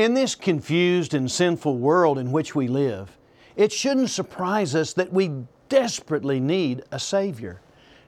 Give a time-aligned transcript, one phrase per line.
[0.00, 3.18] In this confused and sinful world in which we live,
[3.54, 7.60] it shouldn't surprise us that we desperately need a Savior.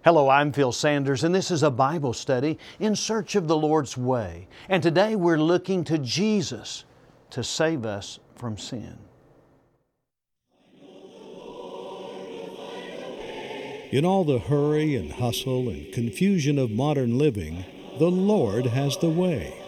[0.02, 3.94] Hello, I'm Phil Sanders, and this is a Bible study in search of the Lord's
[3.94, 4.48] way.
[4.70, 6.84] And today we're looking to Jesus
[7.28, 8.96] to save us from sin.
[13.90, 17.66] In all the hurry and hustle and confusion of modern living,
[17.98, 19.61] the Lord has the way.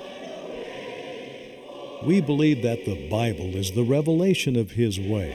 [2.04, 5.34] We believe that the Bible is the revelation of His way.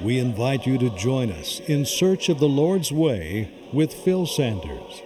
[0.00, 5.02] We invite you to join us in search of the Lord's way with Phil Sanders.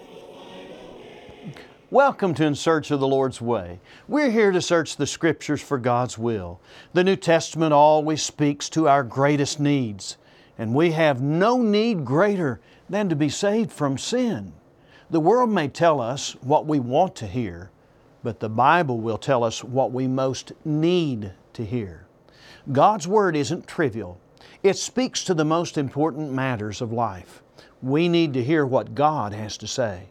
[1.90, 3.80] Welcome to In Search of the Lord's Way.
[4.08, 6.58] We're here to search the Scriptures for God's will.
[6.94, 10.16] The New Testament always speaks to our greatest needs,
[10.56, 14.54] and we have no need greater than to be saved from sin.
[15.10, 17.70] The world may tell us what we want to hear,
[18.26, 22.08] but the Bible will tell us what we most need to hear.
[22.72, 24.18] God's Word isn't trivial,
[24.64, 27.40] it speaks to the most important matters of life.
[27.80, 30.08] We need to hear what God has to say.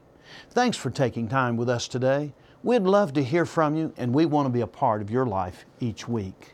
[0.49, 2.31] Thanks for taking time with us today.
[2.63, 5.25] We'd love to hear from you, and we want to be a part of your
[5.25, 6.53] life each week.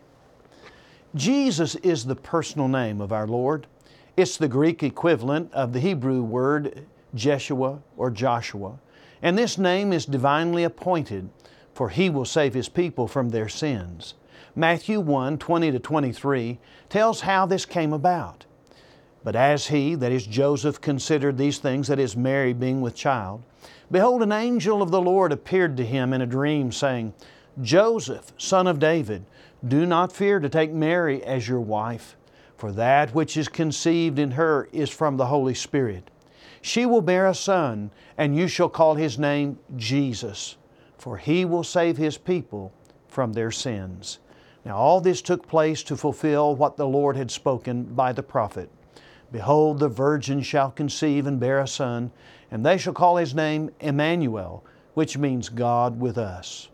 [1.14, 3.68] Jesus is the personal name of our Lord.
[4.18, 8.80] It's the Greek equivalent of the Hebrew word Jeshua or Joshua,
[9.22, 11.30] and this name is divinely appointed
[11.74, 14.14] for he will save his people from their sins.
[14.56, 18.46] Matthew 1 20 to 23 tells how this came about.
[19.24, 23.44] But as he, that is Joseph, considered these things, that is Mary being with child,
[23.90, 27.14] behold, an angel of the Lord appeared to him in a dream, saying,
[27.62, 29.26] Joseph, son of David,
[29.66, 32.18] do not fear to take Mary as your wife,
[32.58, 36.10] for that which is conceived in her is from the Holy Spirit.
[36.62, 40.58] She will bear a son, and you shall call his name Jesus
[41.02, 42.72] for he will save his people
[43.08, 44.20] from their sins.
[44.64, 48.70] Now, all this took place to fulfill what the Lord had spoken by the prophet
[49.32, 52.12] Behold, the virgin shall conceive and bear a son,
[52.52, 54.64] and they shall call his name Emmanuel,
[54.94, 56.68] which means God with us.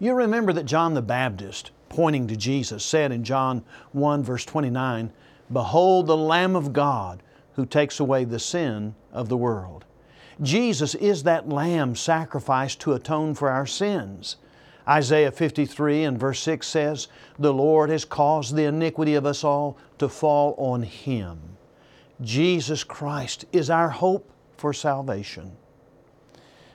[0.00, 5.12] You remember that John the Baptist, pointing to Jesus, said in John 1, verse 29,
[5.52, 7.22] Behold the Lamb of God
[7.52, 9.84] who takes away the sin of the world.
[10.40, 14.36] Jesus is that lamb sacrificed to atone for our sins.
[14.88, 19.76] Isaiah 53 and verse 6 says, The Lord has caused the iniquity of us all
[19.98, 21.38] to fall on Him.
[22.22, 25.52] Jesus Christ is our hope for salvation.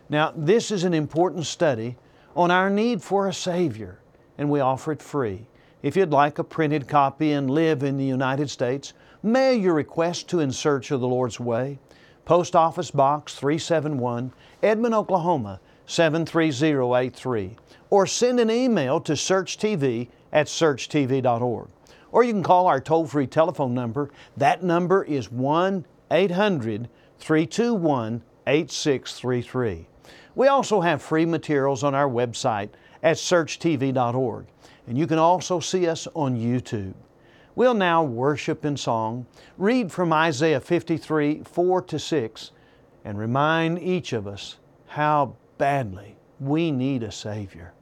[0.09, 1.97] Now, this is an important study
[2.35, 3.99] on our need for a Savior,
[4.37, 5.47] and we offer it free.
[5.81, 10.29] If you'd like a printed copy and live in the United States, mail your request
[10.29, 11.79] to In Search of the Lord's Way.
[12.25, 17.57] Post Office Box 371, Edmond, Oklahoma 73083,
[17.89, 21.67] or send an email to searchtv at searchtv.org.
[22.13, 24.09] Or you can call our toll free telephone number.
[24.37, 26.87] That number is 1 800
[27.19, 29.87] 321 8633.
[30.35, 32.69] We also have free materials on our website
[33.01, 34.45] at searchtv.org,
[34.87, 36.93] and you can also see us on YouTube.
[37.55, 39.27] We'll now worship in song,
[39.57, 42.51] read from Isaiah 53 4 to 6,
[43.05, 47.73] and remind each of us how badly we need a Savior.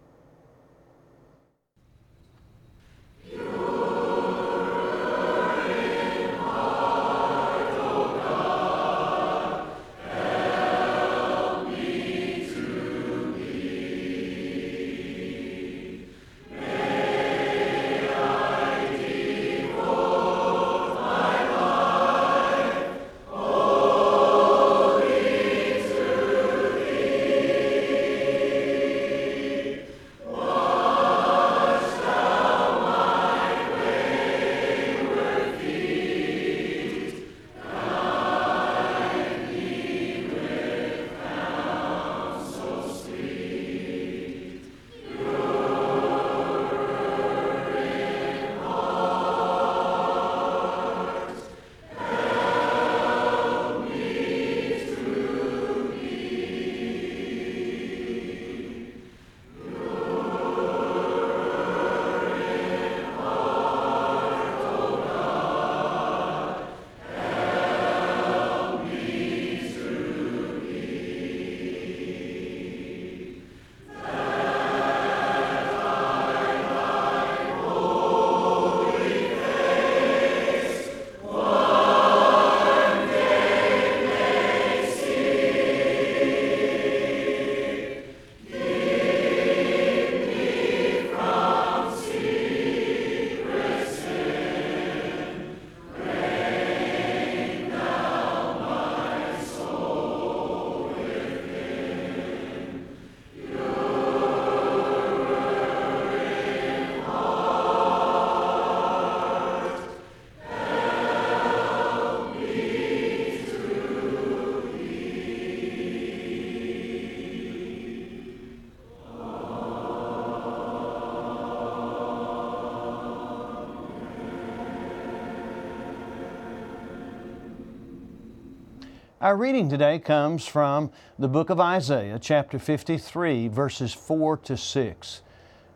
[129.22, 130.90] Our reading today comes from
[131.20, 135.22] the book of Isaiah, chapter 53, verses 4 to 6,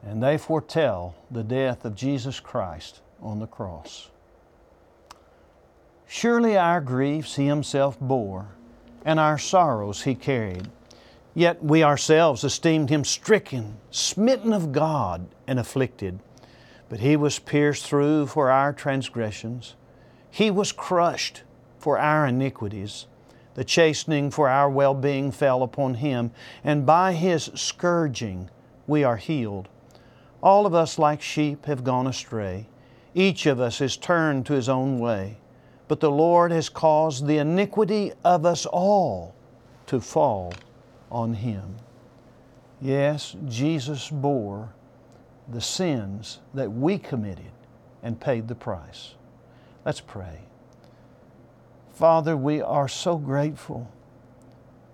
[0.04, 4.10] and they foretell the death of Jesus Christ on the cross.
[6.08, 8.48] Surely our griefs He Himself bore,
[9.06, 10.68] and our sorrows He carried.
[11.36, 16.18] Yet we ourselves esteemed Him stricken, smitten of God, and afflicted.
[16.90, 19.76] But He was pierced through for our transgressions,
[20.32, 21.44] He was crushed
[21.78, 23.06] for our iniquities.
[23.56, 26.32] The chastening for our well being fell upon him,
[26.64, 28.50] and by his scourging
[28.86, 29.68] we are healed.
[30.44, 32.68] All of us, like sheep, have gone astray.
[33.14, 35.38] Each of us has turned to his own way.
[35.88, 39.34] But the Lord has caused the iniquity of us all
[39.88, 40.54] to fall
[41.12, 41.76] on him.
[42.82, 44.70] Yes, Jesus bore
[45.48, 47.52] the sins that we committed
[48.04, 49.14] and paid the price.
[49.86, 50.40] Let's pray.
[51.96, 53.90] Father, we are so grateful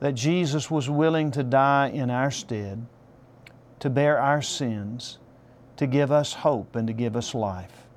[0.01, 2.85] that Jesus was willing to die in our stead,
[3.79, 5.17] to bear our sins,
[5.77, 7.87] to give us hope and to give us life.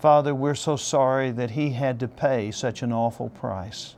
[0.00, 3.94] Father, we're so sorry that He had to pay such an awful price.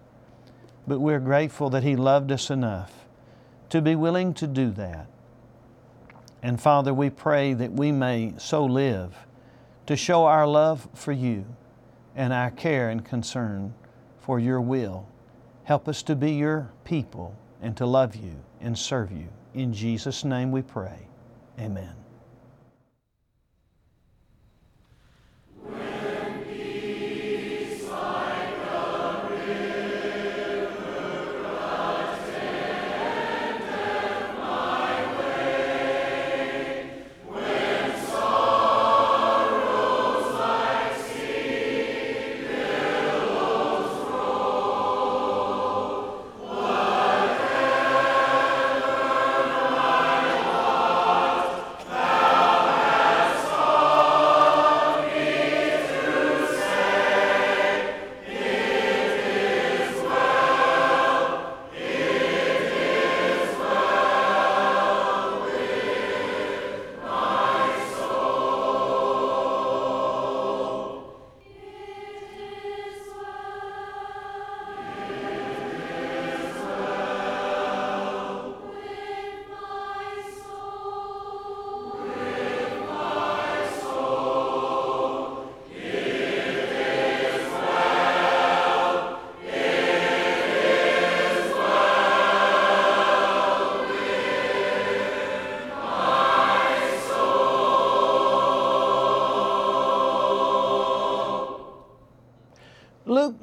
[0.86, 3.06] But we're grateful that He loved us enough
[3.70, 5.06] to be willing to do that.
[6.42, 9.16] And Father, we pray that we may so live
[9.86, 11.46] to show our love for you
[12.14, 13.72] and our care and concern
[14.28, 15.08] for your will.
[15.64, 19.26] Help us to be your people and to love you and serve you.
[19.54, 21.08] In Jesus' name we pray.
[21.58, 21.94] Amen.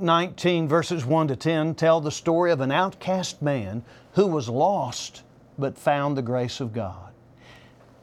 [0.06, 3.84] 19, verses 1 to 10, tell the story of an outcast man
[4.14, 5.24] who was lost
[5.58, 7.12] but found the grace of God.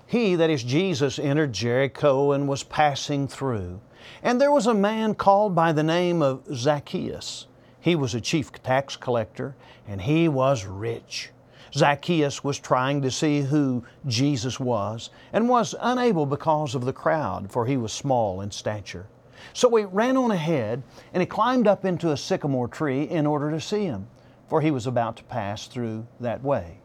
[0.07, 3.81] He, that is Jesus, entered Jericho and was passing through.
[4.23, 7.47] And there was a man called by the name of Zacchaeus.
[7.81, 9.55] He was a chief tax collector
[9.87, 11.31] and he was rich.
[11.75, 17.51] Zacchaeus was trying to see who Jesus was and was unable because of the crowd,
[17.51, 19.07] for he was small in stature.
[19.53, 20.83] So he ran on ahead
[21.13, 24.07] and he climbed up into a sycamore tree in order to see him,
[24.49, 26.79] for he was about to pass through that way.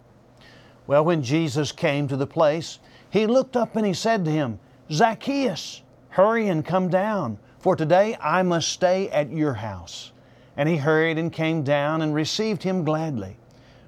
[0.87, 4.59] Well, when Jesus came to the place, he looked up and he said to him,
[4.91, 10.11] Zacchaeus, hurry and come down, for today I must stay at your house.
[10.55, 13.37] And he hurried and came down and received him gladly.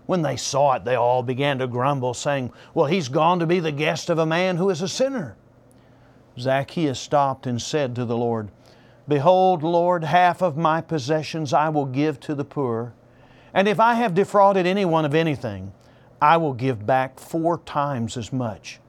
[0.06, 3.60] When they saw it, they all began to grumble, saying, Well, he's gone to be
[3.60, 5.36] the guest of a man who is a sinner.
[6.40, 8.50] Zacchaeus stopped and said to the Lord,
[9.10, 12.94] Behold, Lord, half of my possessions I will give to the poor.
[13.56, 15.74] And if I have defrauded anyone of anything,
[16.22, 18.80] I will give back four times as much.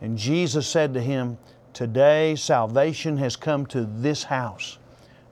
[0.00, 1.36] And Jesus said to him,
[1.74, 4.78] Today salvation has come to this house,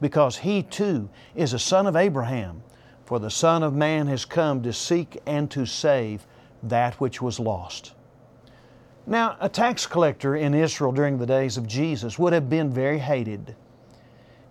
[0.02, 2.62] because he too is a son of Abraham.
[3.06, 6.26] For the Son of Man has come to seek and to save
[6.64, 7.94] that which was lost.
[9.06, 12.98] Now, a tax collector in Israel during the days of Jesus would have been very
[12.98, 13.54] hated.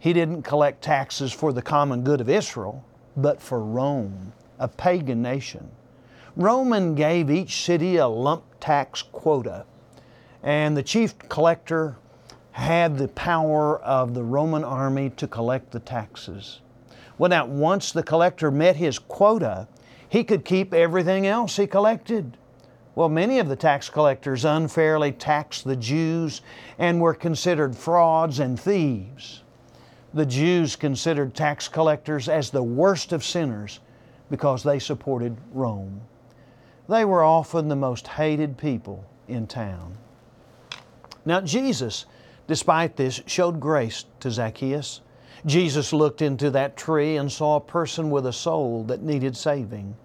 [0.05, 2.85] He didn't collect taxes for the common good of Israel,
[3.17, 5.71] but for Rome, a pagan nation.
[6.35, 9.65] Roman gave each city a lump tax quota,
[10.43, 11.97] and the chief collector
[12.51, 16.59] had the power of the Roman army to collect the taxes.
[17.17, 19.67] Well, now, once the collector met his quota,
[20.07, 22.37] he could keep everything else he collected.
[22.93, 26.43] Well, many of the tax collectors unfairly taxed the Jews
[26.77, 29.41] and were considered frauds and thieves
[30.15, 33.81] the Jews considered tax collectors as the worst of sinners
[34.29, 36.01] because they supported Rome.
[36.87, 39.97] They were often the most hated people in town.
[41.25, 42.05] Now, Jesus,
[42.47, 45.01] despite this, showed grace to Zacchaeus.
[45.45, 49.97] Jesus looked into that tree and saw a person with a soul that needed saving.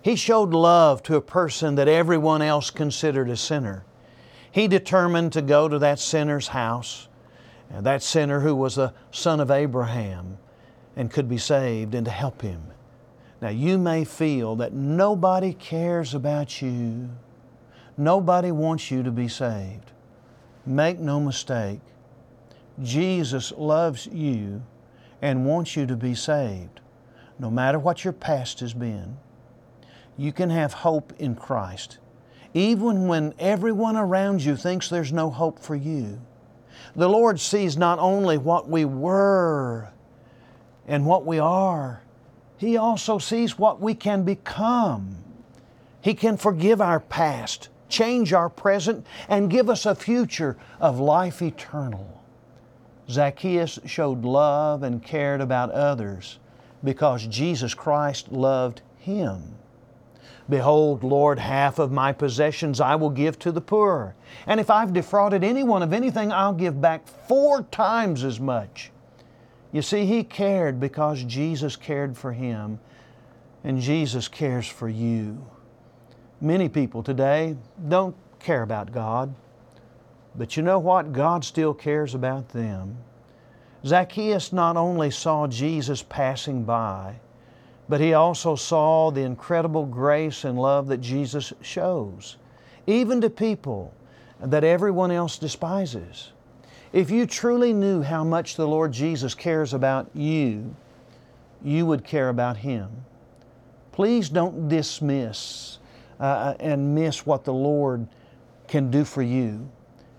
[0.00, 3.84] He showed love to a person that everyone else considered a sinner.
[4.52, 7.07] He determined to go to that sinner's house,
[7.70, 10.38] that sinner who was a son of Abraham
[10.96, 12.60] and could be saved, and to help him.
[13.40, 17.08] Now, you may feel that nobody cares about you,
[17.96, 19.92] nobody wants you to be saved.
[20.66, 21.80] Make no mistake,
[22.82, 24.62] Jesus loves you
[25.22, 26.80] and wants you to be saved.
[27.38, 29.16] No matter what your past has been,
[30.16, 31.98] you can have hope in Christ.
[32.54, 36.20] Even when everyone around you thinks there's no hope for you,
[36.98, 39.88] the Lord sees not only what we were
[40.88, 42.02] and what we are,
[42.56, 45.16] He also sees what we can become.
[46.00, 51.40] He can forgive our past, change our present, and give us a future of life
[51.40, 52.20] eternal.
[53.08, 56.40] Zacchaeus showed love and cared about others
[56.82, 59.57] because Jesus Christ loved him.
[60.48, 64.14] Behold, Lord, half of my possessions I will give to the poor.
[64.46, 68.90] And if I've defrauded anyone of anything, I'll give back four times as much.
[69.72, 72.78] You see, he cared because Jesus cared for him,
[73.62, 75.44] and Jesus cares for you.
[76.40, 77.56] Many people today
[77.88, 79.34] don't care about God,
[80.34, 81.12] but you know what?
[81.12, 82.96] God still cares about them.
[83.84, 87.16] Zacchaeus not only saw Jesus passing by,
[87.88, 92.36] but he also saw the incredible grace and love that Jesus shows,
[92.86, 93.94] even to people
[94.40, 96.32] that everyone else despises.
[96.92, 100.74] If you truly knew how much the Lord Jesus cares about you,
[101.62, 102.88] you would care about Him.
[103.92, 105.78] Please don't dismiss
[106.20, 108.06] uh, and miss what the Lord
[108.68, 109.68] can do for you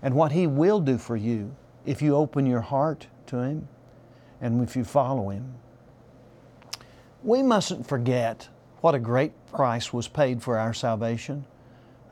[0.02, 1.54] and what He will do for you
[1.86, 3.68] if you open your heart to Him
[4.40, 5.54] and if you follow Him.
[7.22, 8.48] We mustn't forget
[8.80, 11.44] what a great price was paid for our salvation,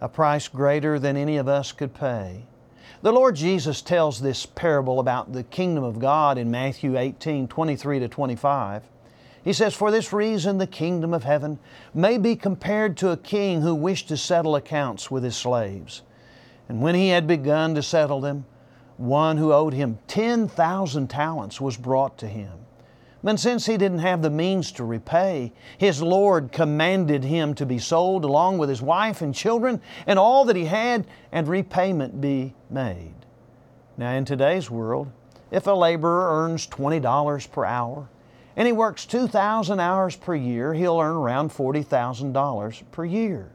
[0.03, 2.45] a price greater than any of us could pay.
[3.01, 8.01] The Lord Jesus tells this parable about the kingdom of God in Matthew 18 23
[8.01, 8.83] to 25.
[9.43, 11.59] He says, For this reason the kingdom of heaven
[11.95, 16.03] may be compared to a king who wished to settle accounts with his slaves.
[16.69, 18.45] And when he had begun to settle them,
[18.99, 22.53] one who owed him 10,000 talents was brought to him.
[23.23, 27.81] But since he didn't have the means to repay, his Lord commanded him to be
[27.81, 32.55] sold along with his wife and children and all that he had, and repayment be
[32.71, 33.15] made.
[33.97, 35.11] Now, in today's world,
[35.51, 38.09] if a laborer earns $20 per hour
[38.57, 43.51] and he works 2,000 hours per year, he'll earn around $40,000 per year.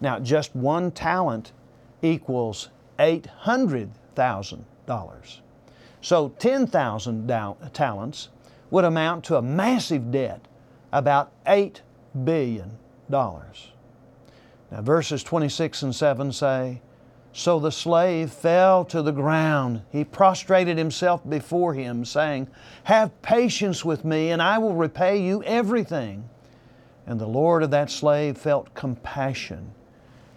[0.00, 1.50] Now, just one talent
[2.02, 2.68] equals
[3.00, 5.40] $800,000.
[6.00, 7.28] So 10,000
[7.72, 8.28] talents
[8.70, 10.46] would amount to a massive debt,
[10.92, 11.80] about $8
[12.24, 12.78] billion.
[13.08, 16.80] Now, verses 26 and 7 say,
[17.32, 19.82] So the slave fell to the ground.
[19.90, 22.48] He prostrated himself before him, saying,
[22.84, 26.28] Have patience with me, and I will repay you everything.
[27.06, 29.72] And the Lord of that slave felt compassion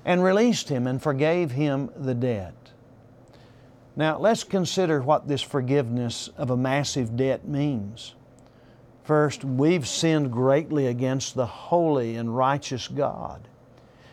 [0.04, 2.67] and released him and forgave him the debt.
[3.98, 8.14] Now, let's consider what this forgiveness of a massive debt means.
[9.04, 13.48] First, we've sinned greatly against the holy and righteous God.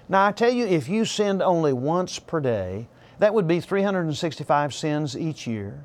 [0.09, 2.89] Now, I tell you, if you sinned only once per day,
[3.19, 5.85] that would be 365 sins each year,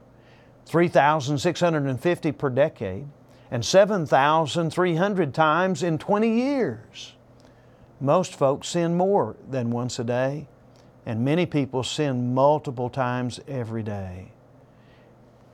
[0.65, 3.08] 3,650 per decade,
[3.51, 7.15] and 7,300 times in 20 years.
[8.00, 10.48] Most folks sin more than once a day,
[11.06, 14.32] and many people sin multiple times every day.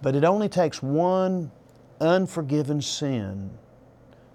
[0.02, 1.52] But it only takes one
[2.00, 3.52] unforgiven sin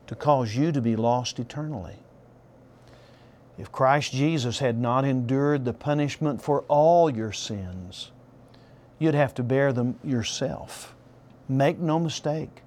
[0.06, 1.96] to cause you to be lost eternally.
[3.58, 8.10] If Christ Jesus had not endured the punishment for all your sins,
[8.98, 10.94] you'd have to bear them yourself.
[11.48, 12.62] Make no mistake,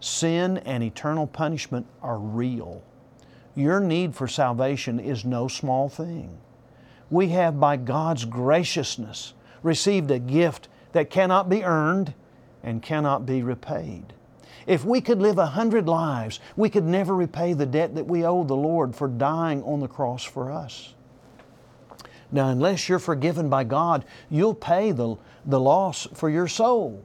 [0.00, 2.82] sin and eternal punishment are real.
[3.54, 6.38] Your need for salvation is no small thing.
[7.10, 12.14] We have, by God's graciousness, received a gift that cannot be earned
[12.62, 14.12] and cannot be repaid.
[14.66, 18.24] If we could live a hundred lives, we could never repay the debt that we
[18.24, 20.94] owe the Lord for dying on the cross for us.
[22.32, 27.04] Now, unless you're forgiven by God, you'll pay the, the loss for your soul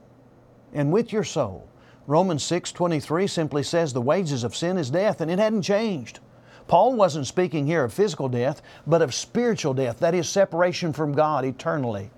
[0.74, 1.68] and with your soul.
[2.08, 6.20] Romans 6 23 simply says the wages of sin is death, and it hadn't changed.
[6.67, 11.13] Paul wasn't speaking here of physical death, but of spiritual death, that is, separation from
[11.13, 12.10] God eternally.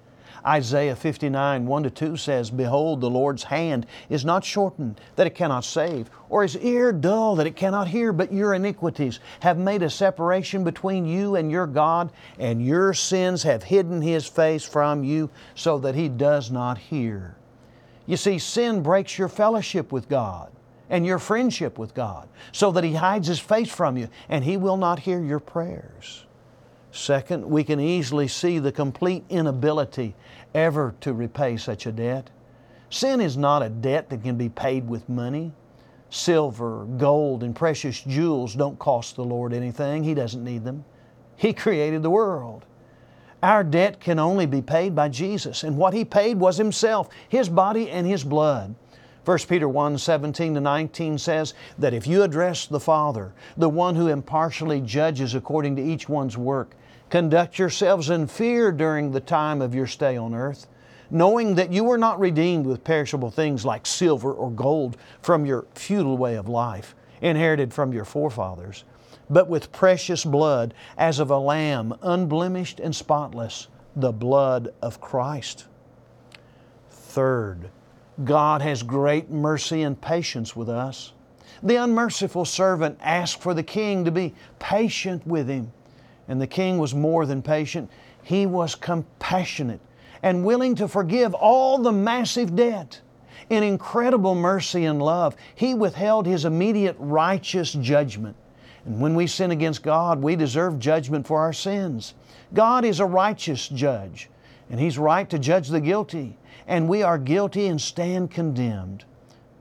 [0.45, 5.35] Isaiah 59, 1 to 2 says, Behold, the Lord's hand is not shortened, that it
[5.35, 9.83] cannot save, or his ear dull, that it cannot hear, but your iniquities have made
[9.83, 15.03] a separation between you and your God, and your sins have hidden his face from
[15.03, 17.35] you, so that he does not hear.
[18.05, 20.49] You see, sin breaks your fellowship with God
[20.89, 24.57] and your friendship with God, so that He hides His face from you and He
[24.57, 26.25] will not hear your prayers.
[26.91, 30.15] Second, we can easily see the complete inability
[30.55, 32.29] ever to repay such a debt.
[32.89, 35.51] Sin is not a debt that can be paid with money.
[36.09, 40.03] Silver, gold, and precious jewels don't cost the Lord anything.
[40.03, 40.85] He doesn't need them.
[41.35, 42.65] He created the world.
[43.43, 47.49] Our debt can only be paid by Jesus, and what He paid was Himself, His
[47.49, 48.73] body and His blood.
[49.27, 53.93] 1 Peter 1 17 to 19 says that if you address the Father, the one
[53.93, 56.77] who impartially judges according to each one's work,
[57.09, 60.67] conduct yourselves in fear during the time of your stay on earth,
[61.09, 65.65] knowing that you were not redeemed with perishable things like silver or gold from your
[65.75, 68.85] futile way of life, inherited from your forefathers,
[69.29, 75.65] but with precious blood as of a lamb, unblemished and spotless, the blood of Christ.
[76.89, 77.71] Third,
[78.23, 81.13] God has great mercy and patience with us.
[81.61, 85.71] The unmerciful servant asked for the king to be patient with him,
[86.27, 87.89] and the king was more than patient.
[88.23, 89.79] He was compassionate
[90.23, 93.01] and willing to forgive all the massive debt.
[93.49, 98.35] In incredible mercy and love, He withheld His immediate righteous judgment.
[98.85, 102.13] And when we sin against God, we deserve judgment for our sins.
[102.53, 104.29] God is a righteous judge,
[104.69, 109.05] and He's right to judge the guilty and we are guilty and stand condemned.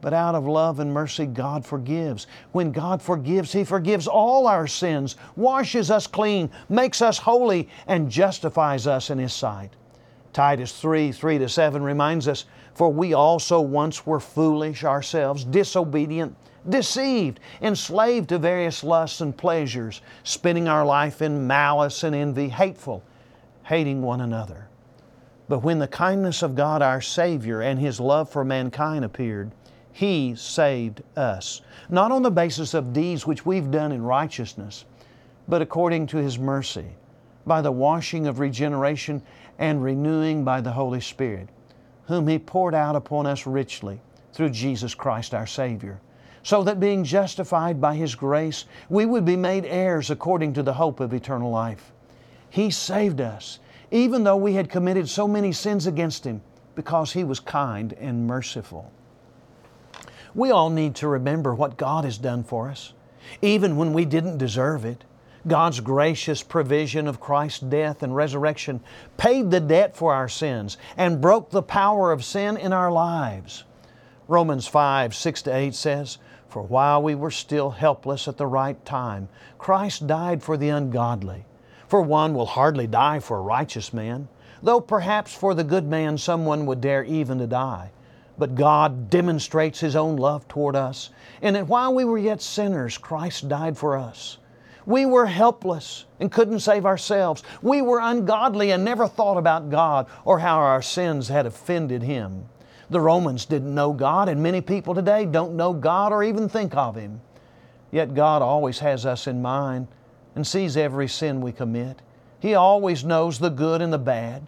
[0.00, 2.26] But out of love and mercy, God forgives.
[2.52, 8.10] When God forgives, He forgives all our sins, washes us clean, makes us holy, and
[8.10, 9.70] justifies us in His sight.
[10.32, 16.36] Titus 3 3 to 7 reminds us, For we also once were foolish ourselves, disobedient,
[16.68, 23.02] deceived, enslaved to various lusts and pleasures, spending our life in malice and envy, hateful,
[23.64, 24.68] hating one another.
[25.48, 29.52] But when the kindness of God our Savior and His love for mankind appeared,
[29.92, 34.84] He saved us, not on the basis of deeds which we've done in righteousness,
[35.46, 36.86] but according to His mercy,
[37.46, 39.22] by the washing of regeneration
[39.58, 41.48] and renewing by the Holy Spirit,
[42.06, 44.00] whom He poured out upon us richly
[44.32, 46.00] through Jesus Christ our Savior,
[46.42, 50.74] so that being justified by His grace, we would be made heirs according to the
[50.74, 51.92] hope of eternal life.
[52.50, 56.42] He saved us even though we had committed so many sins against Him,
[56.74, 58.90] because He was kind and merciful.
[60.34, 62.92] We all need to remember what God has done for us,
[63.40, 65.04] even when we didn't deserve it.
[65.46, 68.80] God's gracious provision of Christ's death and resurrection
[69.16, 73.64] paid the debt for our sins and broke the power of sin in our lives.
[74.28, 76.18] Romans 5 6 to 8 says,
[76.48, 81.44] For while we were still helpless at the right time, Christ died for the ungodly.
[81.88, 84.28] For one will hardly die for a righteous man,
[84.62, 87.90] though perhaps for the good man someone would dare even to die.
[88.38, 92.98] But God demonstrates His own love toward us, in that while we were yet sinners,
[92.98, 94.38] Christ died for us.
[94.84, 97.42] We were helpless and couldn't save ourselves.
[97.62, 102.48] We were ungodly and never thought about God or how our sins had offended Him.
[102.90, 106.76] The Romans didn't know God, and many people today don't know God or even think
[106.76, 107.20] of Him.
[107.90, 109.88] Yet God always has us in mind
[110.36, 112.00] and sees every sin we commit.
[112.38, 114.46] He always knows the good and the bad.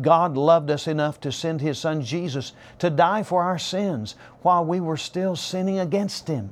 [0.00, 4.64] God loved us enough to send His Son Jesus to die for our sins while
[4.64, 6.50] we were still sinning against Him.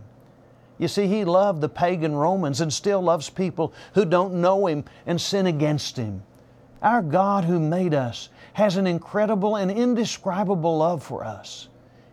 [0.78, 4.84] You see, He loved the pagan Romans and still loves people who don't know Him
[5.06, 6.22] and sin against Him.
[6.82, 11.68] Our God who made us has an incredible and indescribable love for us.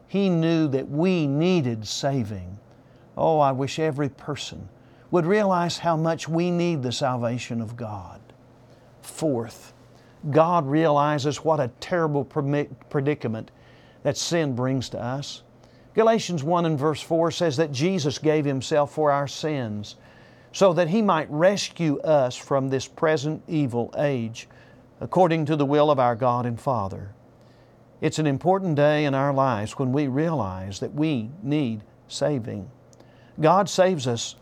[0.07, 2.57] He knew that we needed saving.
[3.17, 4.69] Oh, I wish every person
[5.11, 8.21] would realize how much we need the salvation of God.
[9.01, 9.73] Fourth,
[10.29, 13.51] God realizes what a terrible predicament
[14.03, 15.43] that sin brings to us.
[15.93, 19.97] Galatians 1 and verse 4 says that Jesus gave Himself for our sins
[20.53, 24.47] so that He might rescue us from this present evil age
[25.01, 27.13] according to the will of our God and Father.
[27.99, 32.69] It's an important day in our lives when we realize that we need saving.
[33.39, 34.35] God saves us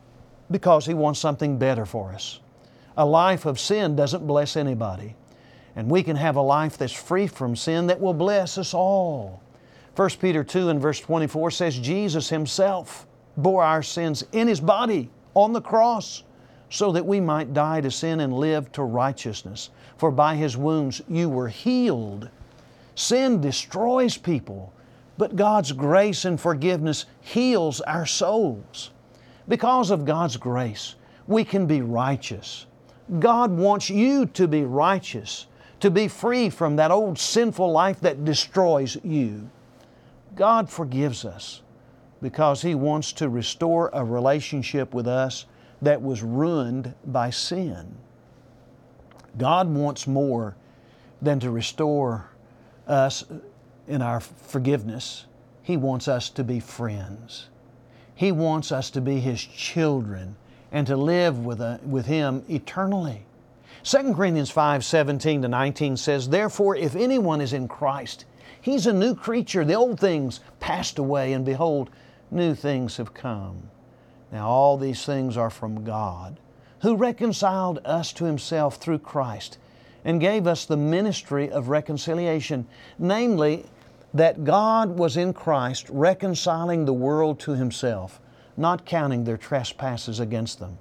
[0.52, 2.40] because He wants something better for us.
[2.98, 5.16] A life of sin doesn't bless anybody.
[5.76, 9.42] And we can have a life that's free from sin that will bless us all.
[9.96, 13.08] 1 Peter 2 and verse 24 says, Jesus Himself
[13.38, 16.24] bore our sins in His body on the cross
[16.70, 19.70] so that we might die to sin and live to righteousness.
[19.98, 22.30] For by His wounds you were healed.
[22.96, 24.74] Sin destroys people,
[25.18, 28.92] but God's grace and forgiveness heals our souls.
[29.50, 30.96] Because of God's grace,
[31.28, 32.68] we can be righteous.
[33.20, 35.48] God wants you to be righteous,
[35.80, 39.50] to be free from that old sinful life that destroys you.
[40.36, 41.64] God forgives us
[42.22, 45.46] because He wants to restore a relationship with us
[45.82, 47.98] that was ruined by sin.
[49.38, 50.56] God wants more
[51.22, 52.30] than to restore
[52.88, 53.24] us
[53.88, 55.26] in our forgiveness.
[55.64, 57.50] He wants us to be friends.
[58.20, 60.36] He wants us to be His children
[60.74, 63.26] and to live with, a, with Him eternally.
[63.84, 68.26] 2 Corinthians 5 17 to 19 says, Therefore, if anyone is in Christ,
[68.60, 69.64] he's a new creature.
[69.64, 71.92] The old things passed away, and behold,
[72.30, 73.70] new things have come.
[74.34, 76.42] Now, all these things are from God,
[76.82, 79.60] who reconciled us to Himself through Christ
[80.04, 83.64] and gave us the ministry of reconciliation, namely,
[84.14, 88.20] that God was in Christ reconciling the world to Himself,
[88.58, 90.78] not counting their trespasses against them.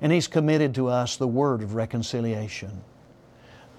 [0.00, 2.82] And He's committed to us the word of reconciliation.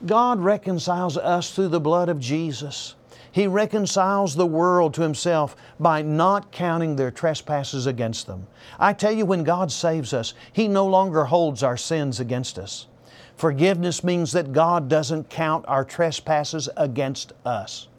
[0.06, 2.96] God reconciles us through the blood of Jesus.
[3.32, 8.48] He reconciles the world to Himself by not counting their trespasses against them.
[8.80, 12.88] I tell you, when God saves us, He no longer holds our sins against us.
[13.36, 17.90] Forgiveness means that God doesn't count our trespasses against us.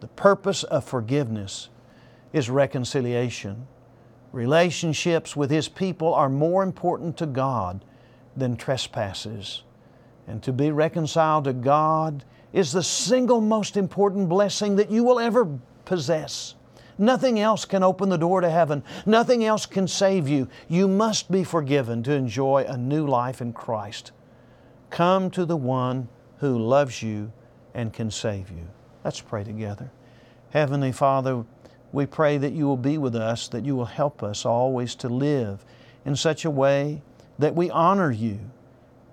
[0.00, 1.68] The purpose of forgiveness
[2.32, 3.66] is reconciliation.
[4.32, 7.84] Relationships with His people are more important to God
[8.36, 9.62] than trespasses.
[10.26, 15.18] And to be reconciled to God is the single most important blessing that you will
[15.18, 15.46] ever
[15.84, 16.54] possess.
[16.98, 18.84] Nothing else can open the door to heaven.
[19.06, 20.48] Nothing else can save you.
[20.68, 24.12] You must be forgiven to enjoy a new life in Christ.
[24.90, 26.08] Come to the one
[26.38, 27.32] who loves you
[27.74, 28.68] and can save you.
[29.04, 29.90] Let's pray together.
[30.50, 31.44] Heavenly Father,
[31.92, 35.08] we pray that you will be with us, that you will help us always to
[35.08, 35.64] live
[36.04, 37.02] in such a way
[37.38, 38.38] that we honor you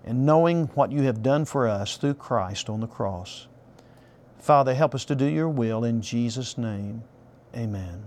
[0.06, 3.47] and knowing what you have done for us through Christ on the cross.
[4.39, 7.04] Father, help us to do your will in Jesus' name.
[7.56, 8.04] Amen.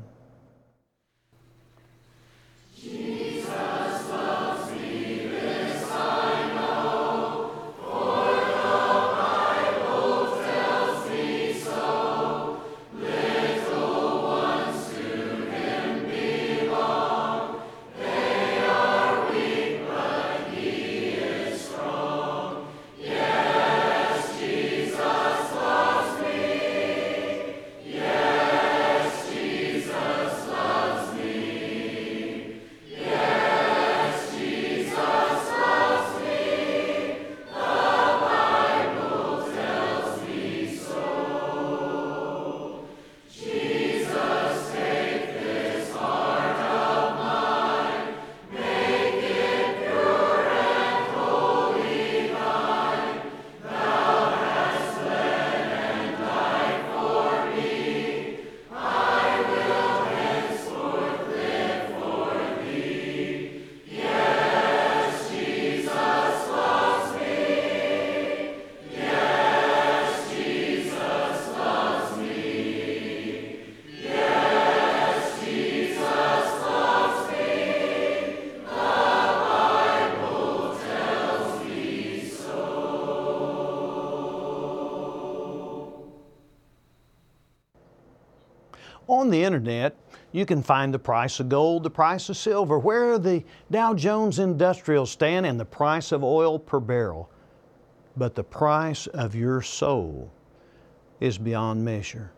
[89.60, 89.96] Internet,
[90.32, 94.38] you can find the price of gold, the price of silver, where the Dow Jones
[94.38, 97.30] Industrial stand, and the price of oil per barrel.
[98.16, 100.30] But the price of your soul
[101.20, 102.32] is beyond measure.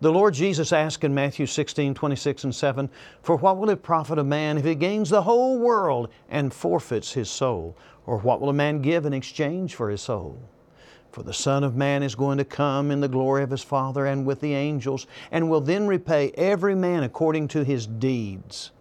[0.00, 2.90] The Lord Jesus asked in Matthew 16, 26 and 7,
[3.22, 7.12] For what will it profit a man if he gains the whole world and forfeits
[7.12, 7.76] his soul?
[8.06, 10.38] Or what will a man give in exchange for his soul?
[11.14, 14.04] For the Son of Man is going to come in the glory of His Father
[14.04, 18.72] and with the angels, and will then repay every man according to his deeds.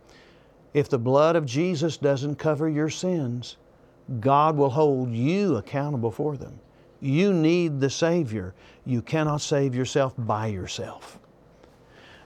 [0.74, 3.58] If the blood of Jesus doesn't cover your sins,
[4.20, 6.60] God will hold you accountable for them.
[7.00, 8.56] You need the Savior.
[8.84, 11.20] You cannot save yourself by yourself.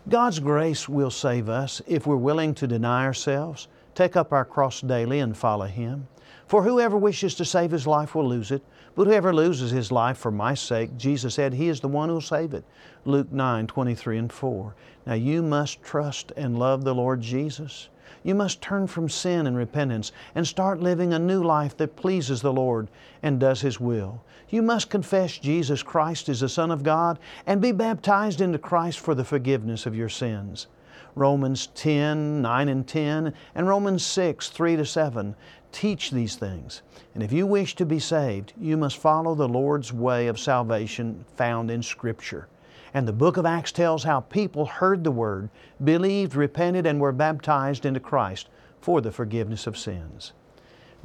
[0.07, 4.79] God's grace will save us if we're willing to deny ourselves, take up our cross
[4.79, 6.07] daily, and follow Him.
[6.47, 8.63] For whoever wishes to save his life will lose it,
[8.97, 12.19] but whoever loses his life for my sake, Jesus said, He is the one who'll
[12.19, 12.63] save it.
[13.05, 14.75] Luke 9, 23 and 4.
[15.05, 17.89] Now you must trust and love the Lord Jesus.
[18.23, 22.41] You must turn from sin and repentance and start living a new life that pleases
[22.41, 22.87] the Lord
[23.21, 24.23] and does His will.
[24.49, 28.99] You must confess Jesus Christ is the Son of God and be baptized into Christ
[28.99, 30.65] for the forgiveness of your sins.
[31.13, 35.35] Romans 10, 9 and 10, and Romans 6, 3 to 7
[35.77, 36.81] teach these things.
[37.13, 41.23] And if you wish to be saved, you must follow the Lord's way of salvation
[41.35, 42.47] found in Scripture.
[42.95, 45.51] And the book of Acts tells how people heard the Word,
[45.83, 48.49] believed, repented, and were baptized into Christ
[48.81, 50.33] for the forgiveness of sins.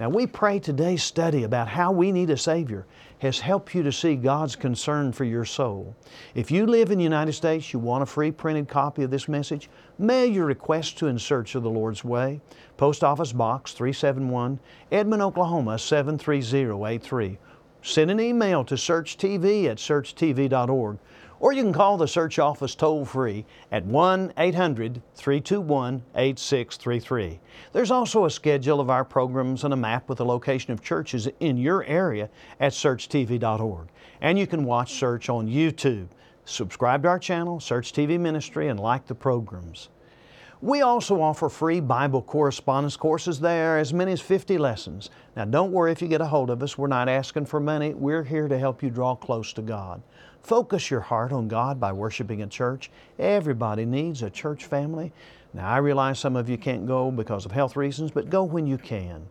[0.02, 2.86] Now, we pray today's study about how we need a Savior
[3.20, 5.94] has helped you to see God's concern for your soul.
[6.34, 9.28] If you live in the United States, you want a free printed copy of this
[9.28, 12.40] message, mail your request to In Search of the Lord's Way,
[12.76, 14.58] Post Office Box 371,
[14.90, 17.38] Edmond, Oklahoma 73083.
[17.82, 20.98] Send an email to searchtv at searchtv.org
[21.42, 27.40] or you can call the search office toll free at 1 800 321 8633.
[27.72, 31.28] There's also a schedule of our programs and a map with the location of churches
[31.40, 33.88] in your area at searchtv.org.
[34.20, 36.06] And you can watch Search on YouTube.
[36.44, 39.88] Subscribe to our channel, Search TV Ministry, and like the programs.
[40.62, 45.10] We also offer free Bible correspondence courses there, as many as 50 lessons.
[45.34, 46.78] Now, don't worry if you get a hold of us.
[46.78, 47.94] We're not asking for money.
[47.94, 50.00] We're here to help you draw close to God.
[50.44, 52.92] Focus your heart on God by worshiping at church.
[53.18, 55.10] Everybody needs a church family.
[55.52, 58.64] Now, I realize some of you can't go because of health reasons, but go when
[58.64, 59.26] you can.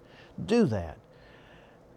[0.47, 0.97] Do that.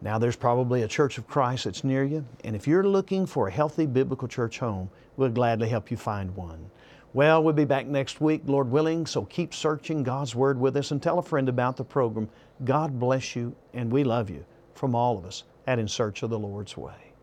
[0.01, 3.49] Now, there's probably a Church of Christ that's near you, and if you're looking for
[3.49, 6.71] a healthy biblical church home, we'll gladly help you find one.
[7.15, 10.91] Well, we'll be back next week, Lord willing, so keep searching God's Word with us
[10.91, 12.29] and tell a friend about the program.
[12.65, 16.31] God bless you, and we love you from all of us at In Search of
[16.31, 17.14] the Lord's Way.